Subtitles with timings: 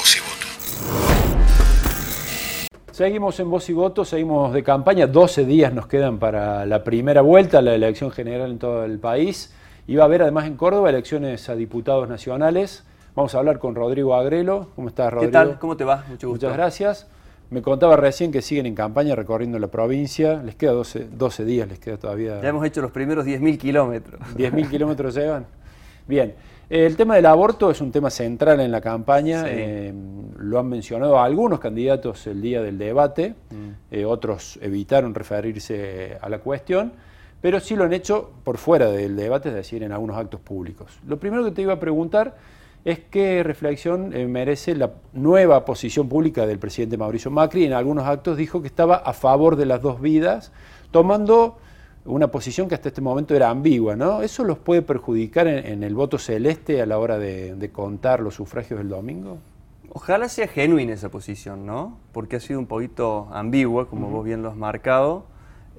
[0.00, 0.46] Voz y Voto.
[2.90, 7.20] Seguimos en voz y voto, seguimos de campaña, 12 días nos quedan para la primera
[7.20, 9.52] vuelta, la elección general en todo el país.
[9.86, 12.82] Y va a haber además en Córdoba elecciones a diputados nacionales.
[13.14, 14.68] Vamos a hablar con Rodrigo Agrelo.
[14.74, 15.30] ¿Cómo estás, Rodrigo?
[15.30, 15.58] ¿Qué tal?
[15.58, 16.04] ¿Cómo te va?
[16.08, 16.46] Mucho gusto.
[16.46, 17.06] Muchas gracias.
[17.50, 20.42] Me contaba recién que siguen en campaña recorriendo la provincia.
[20.42, 22.40] Les queda 12, 12 días, les queda todavía.
[22.40, 24.18] Ya hemos hecho los primeros 10.000 kilómetros.
[24.34, 25.44] ¿10.000 kilómetros llevan?
[26.10, 26.34] Bien.
[26.68, 29.44] El tema del aborto es un tema central en la campaña.
[29.46, 29.94] Eh,
[30.38, 33.34] lo han mencionado algunos candidatos el día del debate.
[33.50, 33.70] Mm.
[33.92, 36.92] Eh, otros evitaron referirse a la cuestión
[37.40, 40.98] pero sí lo han hecho por fuera del debate, es decir, en algunos actos públicos.
[41.06, 42.36] Lo primero que te iba a preguntar
[42.84, 47.64] es qué reflexión eh, merece la nueva posición pública del presidente Mauricio Macri.
[47.64, 50.52] En algunos actos dijo que estaba a favor de las dos vidas,
[50.90, 51.58] tomando
[52.04, 54.22] una posición que hasta este momento era ambigua, ¿no?
[54.22, 58.78] ¿Eso los puede perjudicar en, el voto celeste a la hora de, contar los sufragios
[58.78, 59.38] del domingo?
[59.92, 61.98] Ojalá sea genuina esa posición, ¿no?
[62.12, 65.24] Porque ha sido un poquito ambigua, como vos bien lo has marcado.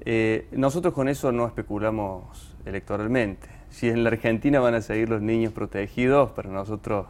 [0.04, 3.48] Eh, nosotros con eso no especulamos electoralmente.
[3.70, 7.06] Si en la Argentina van a seguir los niños protegidos, para nosotros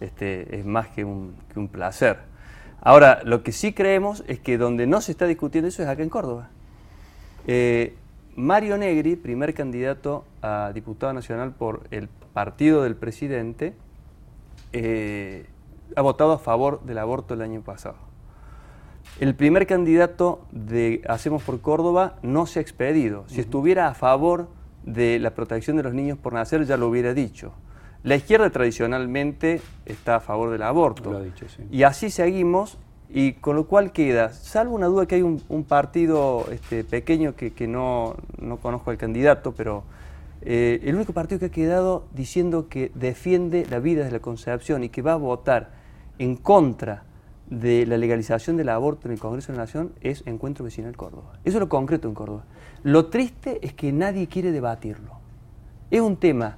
[0.00, 1.34] este, es más que un,
[1.70, 2.18] placer.
[2.80, 6.02] Ahora, lo que sí creemos es que donde no se está discutiendo eso es acá
[6.02, 6.48] en Córdoba.
[7.48, 7.96] Eh,
[8.36, 13.74] Mario Negri, primer candidato a diputado nacional por el partido del presidente,
[14.72, 15.46] eh,
[15.96, 17.96] ha votado a favor del aborto el año pasado.
[19.20, 23.24] El primer candidato de Hacemos por Córdoba no se ha expedido.
[23.28, 24.48] Si estuviera a favor
[24.84, 27.52] de la protección de los niños por nacer, ya lo hubiera dicho.
[28.02, 31.10] La izquierda tradicionalmente está a favor del aborto.
[31.10, 31.62] Lo ha dicho, sí.
[31.70, 36.46] Y así seguimos, y con lo cual queda, salvo una duda que hay un, partido
[36.50, 38.16] este, pequeño que, no,
[38.60, 39.84] conozco al candidato, pero
[40.42, 44.84] eh, el único partido que ha quedado diciendo que defiende la vida de la concepción
[44.84, 45.70] y que va a votar
[46.18, 47.04] en contra
[47.48, 51.38] de la legalización del aborto en el Congreso de la Nación es Encuentro Vecinal Córdoba.
[51.44, 52.44] Eso es lo concreto en Córdoba.
[52.82, 55.12] Lo triste es que nadie quiere debatirlo.
[55.90, 56.56] Es un tema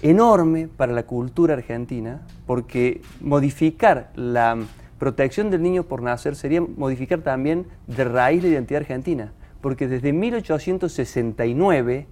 [0.00, 4.58] enorme para la cultura argentina porque modificar la
[5.02, 9.32] protección del niño por nacer sería modificar también de raíz la identidad argentina.
[9.60, 12.06] Porque desde 1869,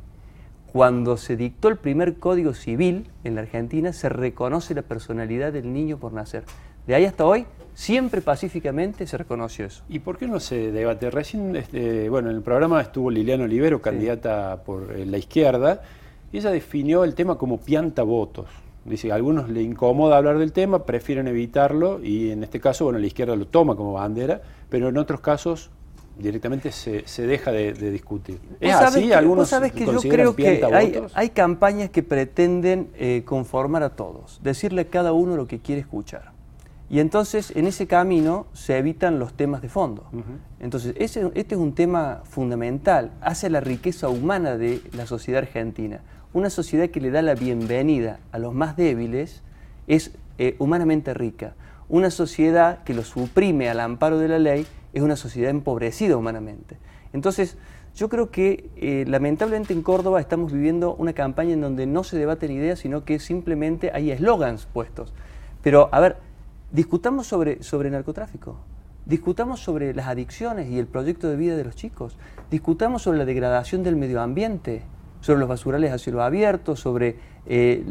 [0.73, 5.73] cuando se dictó el primer código civil en la Argentina, se reconoce la personalidad del
[5.73, 6.43] niño por nacer.
[6.89, 9.85] De ahí hasta hoy Siempre pacíficamente se reconoció eso.
[9.89, 11.13] ¿Y por qué no se debate?
[11.13, 15.81] Recién, este, bueno, en el programa estuvo Liliana Olivero, candidata por eh, la izquierda,
[16.33, 18.49] y ella definió el tema como pianta votos.
[18.85, 22.99] Dice, a algunos le incomoda hablar del tema, prefieren evitarlo, y en este caso, bueno,
[22.99, 25.71] la izquierda lo toma como bandera, pero en otros casos
[26.19, 28.39] directamente se, deja de, discutir.
[28.61, 29.13] ¿Es así?
[29.13, 30.63] Algunos sabes que yo creo que
[31.15, 35.81] hay, campañas que pretenden eh, conformar a todos, decirle a cada uno lo que quiere
[35.81, 36.33] escuchar.
[36.91, 40.07] Y entonces en ese camino se evitan los temas de fondo.
[40.59, 46.01] Entonces ese, este es un tema fundamental, hace la riqueza humana de la sociedad argentina.
[46.33, 49.43] Una sociedad que le da la bienvenida a los más débiles
[49.87, 51.55] es eh, humanamente rica.
[51.89, 56.77] Una sociedad que lo suprime al amparo de la ley es una sociedad empobrecida humanamente.
[57.13, 57.57] Entonces,
[57.95, 62.17] yo creo que eh, lamentablemente en Córdoba estamos viviendo una campaña en donde no se
[62.17, 65.13] debaten ideas, sino que simplemente hay eslogans puestos.
[65.63, 66.17] Pero, a ver,
[66.73, 68.57] Discutamos sobre, sobre narcotráfico,
[69.05, 72.17] discutamos sobre las adicciones y el proyecto de vida de los chicos,
[72.51, 74.83] discutamos sobre la degradación del medio ambiente,
[75.21, 77.17] sobre los basurales a cielo abierto, sobre
[77.47, 77.85] eh,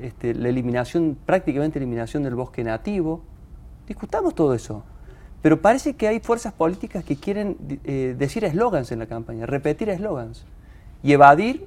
[0.00, 3.22] este, la, eliminación, prácticamente eliminación del bosque nativo.
[3.86, 4.84] Discutamos todo eso.
[5.40, 9.88] Pero parece que hay fuerzas políticas que quieren eh, decir eslogans en la campaña, repetir
[9.88, 10.44] eslogans
[11.02, 11.66] y evadir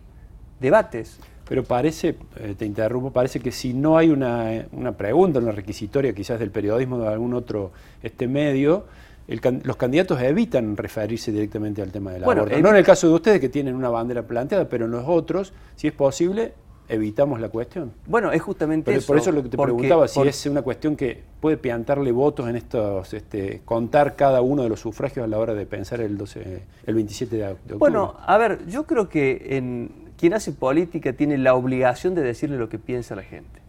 [0.59, 1.19] debates.
[1.51, 4.63] Pero parece, eh, te interrumpo, parece que si no hay una,
[4.97, 8.85] pregunta, una requisitoria quizás del periodismo de algún otro este medio,
[9.28, 12.57] los candidatos evitan referirse directamente al tema del bueno, aborto.
[12.61, 15.51] No en el caso de ustedes que tienen una bandera planteada, pero en los otros,
[15.75, 16.53] si es posible,
[16.88, 17.91] evitamos la cuestión.
[18.06, 19.07] Bueno, es justamente eso.
[19.07, 22.55] Por eso lo que te preguntaba, si es una cuestión que puede piantarle votos en
[22.55, 26.64] estos, este, contar cada uno de los sufragios a la hora de pensar el, 12,
[26.85, 27.78] el 27 de octubre.
[27.78, 32.56] Bueno, a ver, yo creo que en, quien hace política tiene la obligación de decirle
[32.58, 33.59] lo que piensa la gente.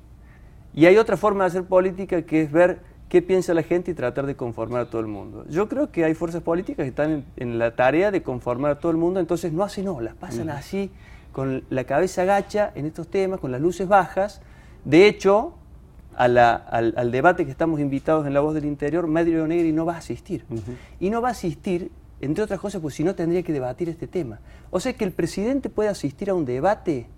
[0.74, 3.94] Y hay otra forma de hacer política que es ver qué piensa la gente y
[3.94, 5.46] tratar de conformar a todo el mundo.
[5.48, 8.92] Yo creo que hay fuerzas políticas que están en, la tarea de conformar a todo
[8.92, 10.90] el mundo, entonces no hacen olas, pasan así,
[11.32, 14.42] con la cabeza gacha en estos temas, con las luces bajas.
[14.84, 15.54] De hecho,
[16.14, 19.98] al, debate que estamos invitados en La Voz del Interior, Mario Negri no va a
[19.98, 20.44] asistir.
[21.00, 21.90] Y no va a asistir
[22.22, 24.40] entre otras cosas, pues si no tendría que debatir este tema.
[24.70, 27.08] O sea que el presidente puede asistir a un debate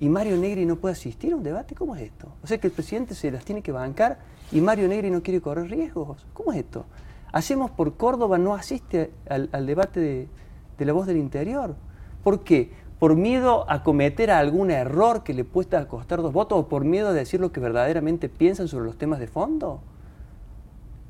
[0.00, 1.76] y Mario Negri no puede asistir a un debate?
[1.76, 2.28] ¿Cómo es esto?
[2.42, 4.18] O sea que el presidente se las tiene que bancar
[4.50, 6.26] y Mario Negri no quiere correr riesgos.
[6.34, 6.86] ¿Cómo es esto?
[7.32, 10.28] Hacemos por Córdoba no asiste al, debate de,
[10.76, 11.76] de, la voz del interior.
[12.24, 12.72] ¿Por qué?
[12.98, 17.08] ¿Por miedo a cometer algún error que le pueda costar dos votos o por miedo
[17.08, 19.82] a decir lo que verdaderamente piensan sobre los temas de fondo?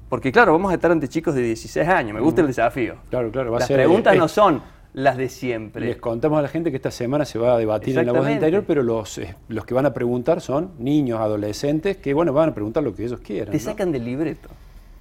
[0.09, 2.97] Porque claro, vamos a estar ante chicos de 16 años, me gusta el desafío.
[3.11, 3.53] Claro, claro.
[3.53, 4.63] Va Las preguntas no son
[4.97, 5.85] las de siempre.
[5.85, 8.31] Les contamos a la gente que esta semana se va a debatir en la voz
[8.31, 12.49] interior, pero los, eh, los que van a preguntar son niños, adolescentes, que bueno, van
[12.49, 13.53] a preguntar lo que ellos quieran.
[13.53, 14.49] Te sacan del libreto.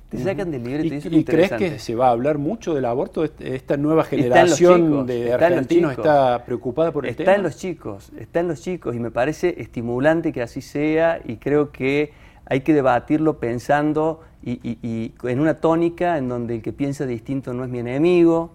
[0.09, 1.09] Te sacan del libreto.
[1.09, 3.23] ¿Y, crees que se va a hablar mucho del aborto?
[3.23, 7.31] ¿Esta nueva generación de argentinos está preocupada por el tema?
[7.31, 11.21] Está en los chicos, está en los chicos y me parece estimulante que así sea
[11.23, 12.11] y creo que
[12.45, 17.63] hay que debatirlo pensando y, en una tónica en donde el que piensa distinto no
[17.63, 18.51] es mi enemigo,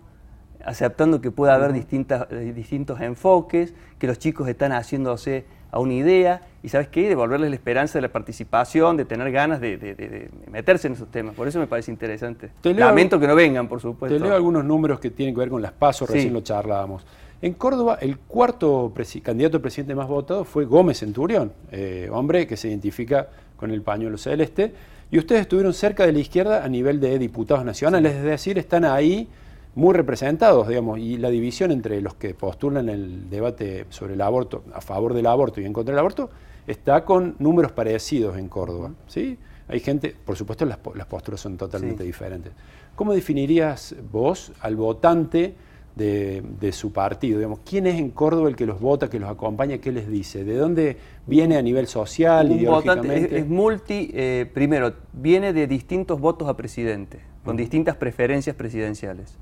[0.65, 5.95] aceptando que puede haber distintas, eh, distintos enfoques, que los chicos están haciéndose a una
[5.95, 7.09] idea y, ¿sabes qué?
[7.09, 11.35] Devolverles la esperanza de la participación, de tener ganas de, meterse en esos temas.
[11.35, 12.51] Por eso me parece interesante.
[12.63, 14.17] Lamento que no vengan, por supuesto.
[14.17, 17.05] Te leo algunos números que tienen que ver con las pasos, recién lo charlábamos.
[17.43, 18.93] En Córdoba, el cuarto
[19.23, 23.29] candidato a presidente más votado fue Gómez Centurión, eh, hombre que se identifica
[23.61, 24.73] con el pañuelo celeste,
[25.11, 28.87] y ustedes estuvieron cerca de la izquierda a nivel de diputados nacionales, es decir, están
[28.87, 29.29] ahí
[29.75, 34.65] muy representados, digamos, y la división entre los que postulan el debate sobre el aborto,
[34.73, 36.31] a favor del aborto y en contra del aborto,
[36.67, 39.39] está con números parecidos en Córdoba, ¿sí?
[39.69, 42.53] Hay gente, por supuesto las, posturas son totalmente diferentes.
[42.97, 45.55] ¿Cómo definirías vos al votante
[45.97, 47.39] de, su partido.
[47.39, 50.45] Digamos, ¿Quién es en Córdoba el que los vota, que los acompaña, qué les dice?
[50.45, 50.97] ¿De dónde
[51.27, 53.39] viene a nivel social, ideológicamente?
[53.39, 59.37] es, multi, eh, primero, viene de distintos votos a presidente, con distintas preferencias presidenciales.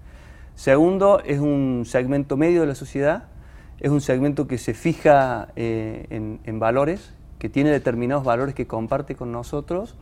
[0.55, 3.25] Segundo, es un segmento medio de la sociedad,
[3.81, 8.67] es un segmento que se fija eh, en, en valores, que tiene determinados valores que
[8.67, 9.95] comparte con nosotros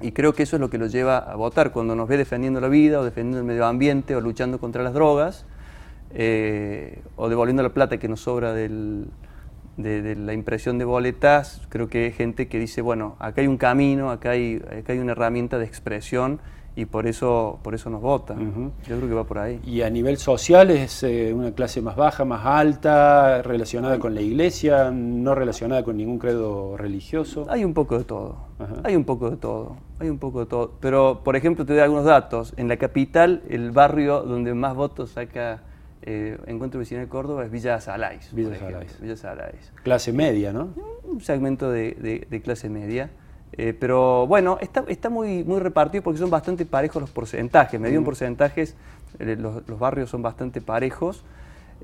[0.00, 2.60] y creo que eso es lo que lo lleva a votar cuando nos ve defendiendo
[2.60, 5.44] la vida o defendiendo el medio ambiente o luchando contra las drogas
[6.14, 9.06] eh, o devolviendo la plata que nos sobra de,
[9.76, 14.10] la impresión de boletas, creo que hay gente que dice, bueno, acá hay un camino,
[14.10, 16.40] acá hay, acá hay una herramienta de expresión
[16.78, 18.36] y por eso, por eso nos vota.
[18.36, 19.60] Yo creo que va por ahí.
[19.64, 24.20] ¿Y a nivel social es eh, una clase más baja, más alta, relacionada con la
[24.20, 27.46] iglesia, no relacionada con ningún credo religioso?
[27.48, 28.36] Hay un poco de todo,
[28.84, 30.74] hay un poco de todo, hay un poco de todo.
[30.78, 32.54] Pero, por ejemplo, te doy algunos datos.
[32.56, 35.62] En la capital, el barrio donde más votos saca
[36.10, 38.30] eh, Encuentro Vecinal de Córdoba es Villa Salais.
[38.32, 38.98] Villa Salais.
[38.98, 39.72] Villa Salais.
[39.82, 40.70] Clase media, ¿no?
[41.04, 43.10] Un segmento de, clase media.
[43.52, 47.78] Eh, pero bueno, está, está muy, muy repartido porque son bastante parejos los porcentajes.
[47.78, 48.04] Me dio mm.
[48.04, 48.74] porcentajes,
[49.18, 51.24] eh, los, barrios son bastante parejos.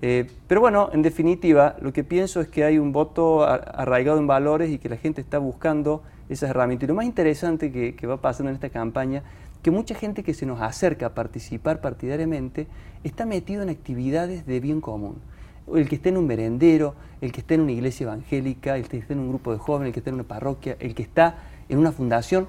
[0.00, 4.70] pero bueno, en definitiva, lo que pienso es que hay un voto arraigado en valores
[4.70, 6.03] y que la gente está buscando
[6.34, 6.86] esas herramientas.
[6.86, 9.22] Y lo más interesante que, va pasando en esta campaña
[9.62, 12.66] que mucha gente que se nos acerca a participar partidariamente
[13.02, 15.16] está metido en actividades de bien común.
[15.75, 18.98] El que esté en un merendero, el que esté en una iglesia evangélica, el que
[18.98, 21.38] esté en un grupo de jóvenes, el que esté en una parroquia, el que está
[21.70, 22.46] en una fundación,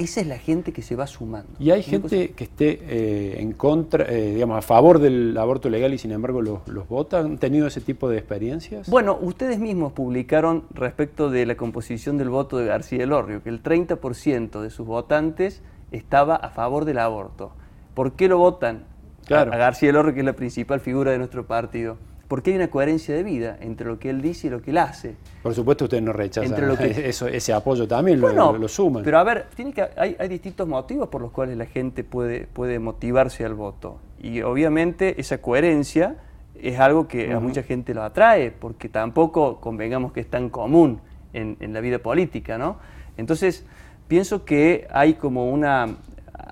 [0.00, 1.52] esa es la gente que se va sumando.
[1.58, 5.92] ¿Y hay gente que esté eh, en contra, eh, digamos, a favor del aborto legal
[5.92, 7.18] y sin embargo los, los vota?
[7.18, 8.88] ¿Han tenido ese tipo de experiencias?
[8.88, 13.62] Bueno, ustedes mismos publicaron respecto de la composición del voto de García Elorrio, que el
[13.62, 15.62] 30% de sus votantes
[15.92, 17.52] estaba a favor del aborto.
[17.92, 18.84] ¿Por qué lo votan
[19.28, 21.98] a, García Lorre, que es la principal figura de nuestro partido?
[22.30, 24.78] Porque hay una coherencia de vida entre lo que él dice y lo que él
[24.78, 25.16] hace.
[25.42, 29.02] Por supuesto ustedes no rechazan eso, ese apoyo también, lo, lo, suman.
[29.02, 32.78] Pero a ver, tiene que, hay, distintos motivos por los cuales la gente puede, puede
[32.78, 33.98] motivarse al voto.
[34.22, 36.18] Y obviamente esa coherencia
[36.54, 41.00] es algo que a mucha gente lo atrae, porque tampoco convengamos que es tan común
[41.32, 42.78] en, en la vida política, ¿no?
[43.16, 43.64] Entonces,
[44.08, 45.86] pienso que hay como una,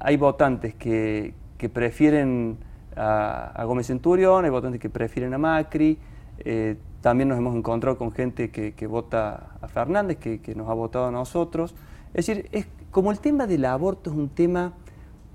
[0.00, 1.34] hay votantes que,
[1.72, 2.56] prefieren
[2.96, 5.98] a, Gómez Centurión, hay votantes que prefieren a Macri,
[6.38, 11.06] eh, también nos hemos encontrado con gente que, vota a Fernández, que, nos ha votado
[11.06, 11.74] a nosotros.
[12.14, 14.72] Es decir, es, como el tema del aborto es un tema,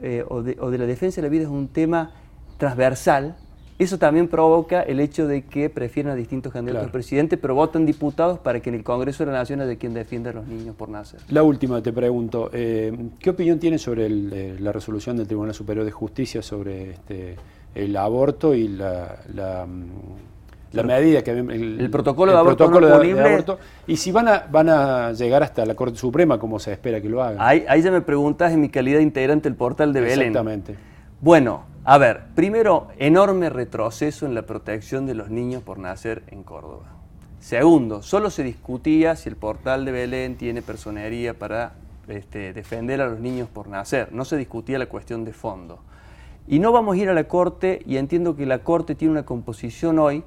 [0.01, 2.11] eh, o, de, o de la defensa de la vida es un tema
[2.57, 3.37] transversal,
[3.79, 7.85] eso también provoca el hecho de que prefieren a distintos candidatos al presidente, pero votan
[7.85, 10.47] diputados para que en el Congreso de la Nación es de quien defienda a los
[10.47, 11.21] niños por nacer.
[11.29, 15.85] La última, te pregunto, eh, ¿qué opinión tienes sobre eh, la resolución del Tribunal Superior
[15.85, 17.35] de Justicia sobre este,
[17.73, 19.17] el aborto y la,
[19.65, 25.43] mm, medida que el, protocolo, de, aborto aborto y si van a van a llegar
[25.43, 28.51] hasta la Corte Suprema como se espera que lo hagan ahí, ahí ya me preguntas
[28.51, 30.29] en mi calidad de integrante del portal de Belén.
[30.29, 30.75] Exactamente.
[31.21, 36.43] Bueno a ver, primero, enorme retroceso en la protección de los niños por nacer en
[36.43, 36.85] Córdoba.
[37.39, 41.73] Segundo, solo se discutía si el portal de Belén tiene personería para
[42.07, 45.79] este, defender a los niños por nacer, no se discutía la cuestión de fondo.
[46.47, 49.25] Y no vamos a ir a la Corte, y entiendo que la Corte tiene una
[49.25, 50.23] composición hoy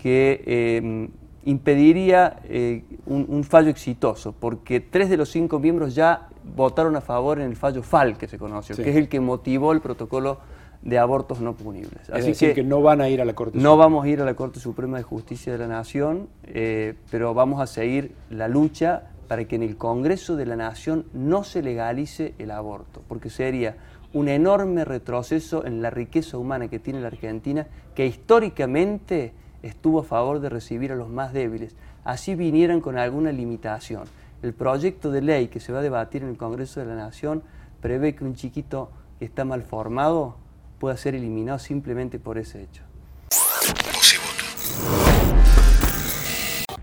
[0.00, 1.08] que em,
[1.44, 7.40] impediría eh, un, fallo exitoso, porque tres de los cinco miembros ya votaron a favor
[7.40, 10.38] en el fallo FAL que se conoció, que es el que motivó el protocolo
[10.82, 12.08] de abortos no punibles.
[12.10, 14.24] Así decir, que, no van a ir a la Corte No vamos a ir a
[14.24, 19.10] la Corte Suprema de Justicia de la Nación, eh, pero vamos a seguir la lucha
[19.28, 23.76] para que en el Congreso de la Nación no se legalice el aborto, porque sería
[24.12, 29.32] un enorme retroceso en la riqueza humana que tiene la Argentina, que históricamente
[29.62, 34.04] estuvo a favor de recibir a los más débiles, así vinieran con alguna limitación.
[34.42, 37.42] El proyecto de ley que se va a debatir en el Congreso de la Nación
[37.80, 40.36] prevé que un chiquito que está mal formado
[40.80, 42.82] pueda ser eliminado simplemente por ese hecho.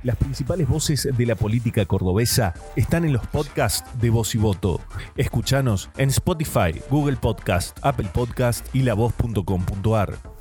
[0.03, 4.79] Las principales voces de la política cordobesa están en los podcasts de Voz y Voto.
[5.17, 10.36] Escuchanos en Spotify, Google Podcast, Apple Podcast y lavoz.com.ar.